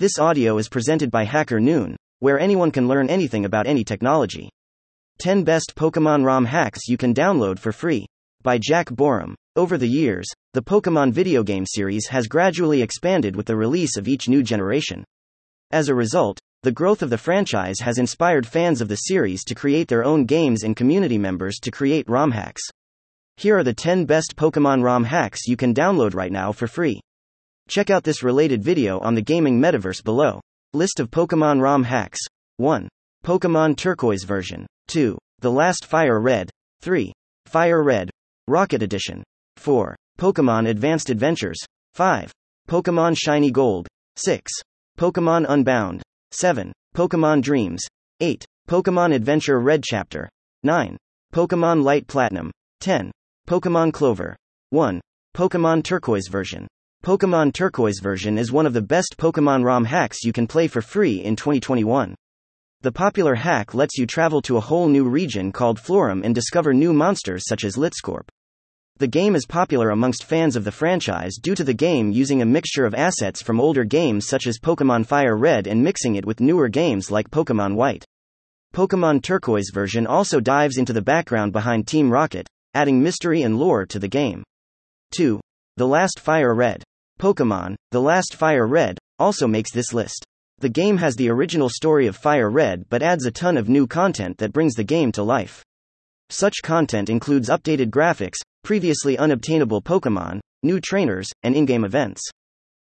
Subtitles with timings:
[0.00, 4.48] This audio is presented by Hacker Noon, where anyone can learn anything about any technology.
[5.18, 8.06] 10 Best Pokemon ROM Hacks You Can Download for Free.
[8.42, 9.34] By Jack Boreham.
[9.56, 14.08] Over the years, the Pokemon video game series has gradually expanded with the release of
[14.08, 15.04] each new generation.
[15.70, 19.54] As a result, the growth of the franchise has inspired fans of the series to
[19.54, 22.62] create their own games and community members to create ROM hacks.
[23.36, 27.02] Here are the 10 best Pokemon ROM hacks you can download right now for free.
[27.70, 30.40] Check out this related video on the gaming metaverse below.
[30.74, 32.18] List of Pokemon ROM hacks
[32.56, 32.88] 1.
[33.24, 34.66] Pokemon Turquoise version.
[34.88, 35.16] 2.
[35.38, 36.50] The Last Fire Red.
[36.80, 37.12] 3.
[37.46, 38.10] Fire Red.
[38.48, 39.22] Rocket Edition.
[39.56, 39.94] 4.
[40.18, 41.60] Pokemon Advanced Adventures.
[41.94, 42.32] 5.
[42.68, 43.86] Pokemon Shiny Gold.
[44.16, 44.50] 6.
[44.98, 46.02] Pokemon Unbound.
[46.32, 46.72] 7.
[46.96, 47.84] Pokemon Dreams.
[48.18, 48.44] 8.
[48.68, 50.28] Pokemon Adventure Red Chapter.
[50.64, 50.96] 9.
[51.32, 52.50] Pokemon Light Platinum.
[52.80, 53.12] 10.
[53.48, 54.34] Pokemon Clover.
[54.70, 55.00] 1.
[55.36, 56.66] Pokemon Turquoise version.
[57.02, 60.82] Pokemon Turquoise version is one of the best Pokemon ROM hacks you can play for
[60.82, 62.14] free in 2021.
[62.82, 66.74] The popular hack lets you travel to a whole new region called Florum and discover
[66.74, 68.28] new monsters such as Litscorp.
[68.98, 72.46] The game is popular amongst fans of the franchise due to the game using a
[72.46, 76.40] mixture of assets from older games such as Pokemon Fire Red and mixing it with
[76.40, 78.04] newer games like Pokemon White.
[78.74, 83.86] Pokemon Turquoise version also dives into the background behind Team Rocket, adding mystery and lore
[83.86, 84.44] to the game.
[85.12, 85.40] 2.
[85.78, 86.84] The Last Fire Red.
[87.20, 90.24] Pokemon, The Last Fire Red, also makes this list.
[90.60, 93.86] The game has the original story of Fire Red but adds a ton of new
[93.86, 95.62] content that brings the game to life.
[96.30, 102.22] Such content includes updated graphics, previously unobtainable Pokemon, new trainers, and in game events.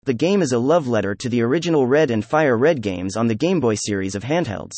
[0.06, 3.28] The game is a love letter to the original Red and Fire Red games on
[3.28, 4.74] the Game Boy series of handhelds.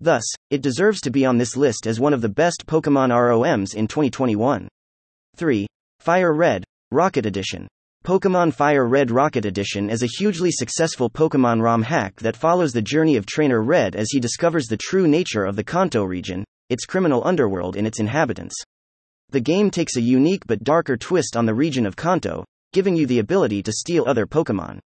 [0.00, 3.76] Thus, it deserves to be on this list as one of the best Pokemon ROMs
[3.76, 4.66] in 2021.
[5.36, 5.66] 3.
[6.00, 7.68] Fire Red, Rocket Edition.
[8.04, 12.82] Pokemon Fire Red Rocket Edition is a hugely successful Pokemon ROM hack that follows the
[12.82, 16.84] journey of Trainer Red as he discovers the true nature of the Kanto region, its
[16.84, 18.54] criminal underworld, and its inhabitants.
[19.30, 22.44] The game takes a unique but darker twist on the region of Kanto,
[22.74, 24.80] giving you the ability to steal other Pokemon.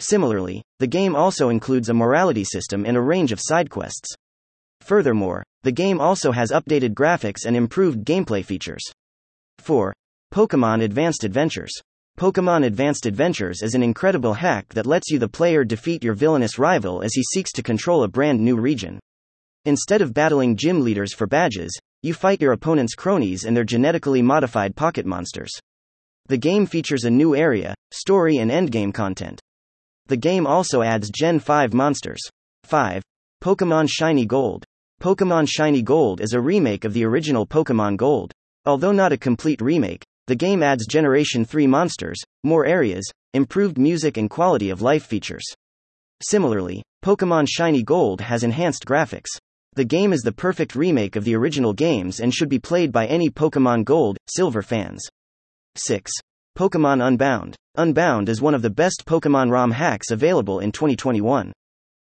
[0.00, 4.12] Similarly, the game also includes a morality system and a range of side quests.
[4.80, 8.82] Furthermore, the game also has updated graphics and improved gameplay features.
[9.60, 9.94] 4.
[10.34, 11.80] Pokemon Advanced Adventures.
[12.18, 16.58] Pokemon Advanced Adventures is an incredible hack that lets you the player defeat your villainous
[16.58, 18.98] rival as he seeks to control a brand new region.
[19.66, 24.20] Instead of battling gym leaders for badges, you fight your opponent's cronies and their genetically
[24.20, 25.52] modified pocket monsters.
[26.26, 29.40] The game features a new area, story, and endgame content.
[30.06, 32.20] The game also adds Gen 5 monsters.
[32.64, 33.00] 5.
[33.40, 34.64] Pokemon Shiny Gold.
[35.00, 38.32] Pokemon Shiny Gold is a remake of the original Pokemon Gold.
[38.66, 44.18] Although not a complete remake, the game adds Generation 3 monsters, more areas, improved music,
[44.18, 45.44] and quality of life features.
[46.22, 49.30] Similarly, Pokemon Shiny Gold has enhanced graphics.
[49.72, 53.06] The game is the perfect remake of the original games and should be played by
[53.06, 55.00] any Pokemon Gold, Silver fans.
[55.76, 56.12] 6.
[56.58, 57.56] Pokemon Unbound.
[57.76, 61.54] Unbound is one of the best Pokemon ROM hacks available in 2021.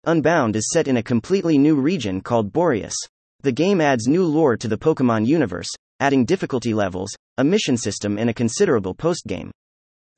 [0.05, 2.95] Unbound is set in a completely new region called Borrius.
[3.41, 8.19] The game adds new lore to the Pokemon universe, adding difficulty levels, a mission system,
[8.19, 9.51] and a considerable postgame.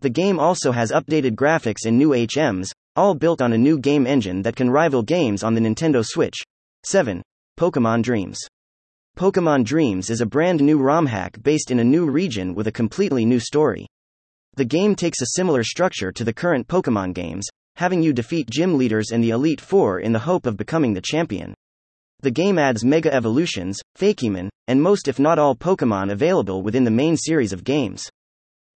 [0.00, 4.06] The game also has updated graphics and new HMs, all built on a new game
[4.06, 6.36] engine that can rival games on the Nintendo Switch.
[6.84, 7.22] 7.
[7.58, 8.38] Pokemon Dreams.
[9.16, 12.72] Pokemon Dreams is a brand new ROM hack based in a new region with a
[12.72, 13.86] completely new story.
[14.56, 17.46] The game takes a similar structure to the current Pokemon games,
[17.76, 21.00] having you defeat gym leaders and the Elite Four in the hope of becoming the
[21.00, 21.54] champion.
[22.20, 26.90] The game adds Mega Evolutions, Fakemon, and most if not all Pokemon available within the
[26.90, 28.08] main series of games.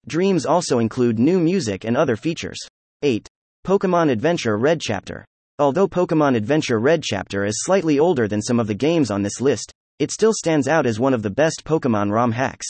[0.07, 2.59] Dreams also include new music and other features.
[3.01, 3.27] 8.
[3.65, 5.25] Pokemon Adventure Red Chapter.
[5.57, 9.39] Although Pokemon Adventure Red Chapter is slightly older than some of the games on this
[9.39, 12.67] list, it still stands out as one of the best Pokemon ROM hacks.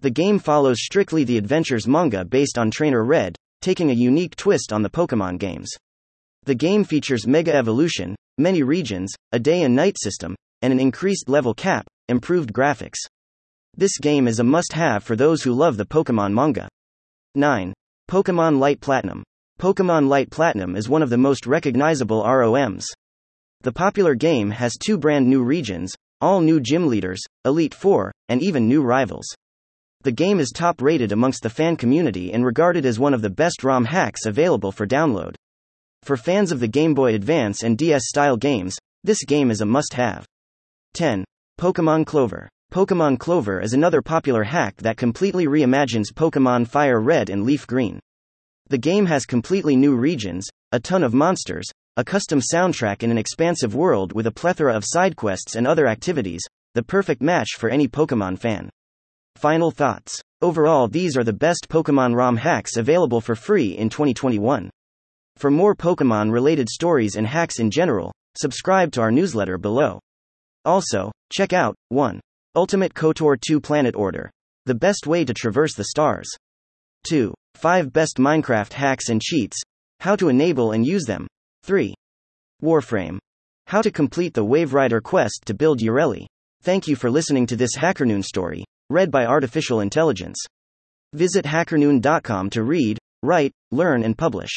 [0.00, 4.72] The game follows strictly the Adventures manga based on Trainer Red, taking a unique twist
[4.72, 5.70] on the Pokemon games.
[6.44, 11.28] The game features Mega Evolution, many regions, a day and night system, and an increased
[11.28, 12.98] level cap, improved graphics.
[13.76, 16.68] This game is a must have for those who love the Pokemon manga.
[17.34, 17.74] 9.
[18.10, 19.22] Pokemon Light Platinum.
[19.58, 22.84] Pokemon Light Platinum is one of the most recognizable ROMs.
[23.62, 28.42] The popular game has two brand new regions, all new gym leaders, Elite Four, and
[28.42, 29.26] even new rivals.
[30.02, 33.30] The game is top rated amongst the fan community and regarded as one of the
[33.30, 35.34] best ROM hacks available for download.
[36.06, 39.66] For fans of the Game Boy Advance and DS style games, this game is a
[39.66, 40.24] must have.
[40.94, 41.24] 10.
[41.60, 42.48] Pokemon Clover.
[42.72, 47.98] Pokemon Clover is another popular hack that completely reimagines Pokemon Fire Red and Leaf Green.
[48.68, 51.66] The game has completely new regions, a ton of monsters,
[51.96, 55.88] a custom soundtrack, and an expansive world with a plethora of side quests and other
[55.88, 56.42] activities,
[56.74, 58.70] the perfect match for any Pokemon fan.
[59.34, 60.22] Final thoughts.
[60.40, 64.70] Overall, these are the best Pokemon ROM hacks available for free in 2021.
[65.36, 70.00] For more Pokemon related stories and hacks in general, subscribe to our newsletter below.
[70.64, 72.20] Also, check out 1.
[72.54, 74.30] Ultimate KOTOR 2 Planet Order.
[74.64, 76.28] The best way to traverse the stars.
[77.08, 77.34] 2.
[77.54, 79.60] 5 Best Minecraft Hacks and Cheats.
[80.00, 81.26] How to enable and use them.
[81.64, 81.94] 3.
[82.62, 83.18] Warframe.
[83.66, 86.26] How to complete the Wave Rider quest to build Yareli.
[86.62, 90.38] Thank you for listening to this HackerNoon story, read by Artificial Intelligence.
[91.12, 94.50] Visit hackerNoon.com to read, write, learn, and publish.